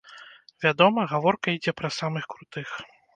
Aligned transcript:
Вядома, 0.63 1.03
гаворка 1.11 1.53
ідзе 1.57 1.71
пра 1.83 1.91
самых 1.99 2.23
крутых. 2.33 2.73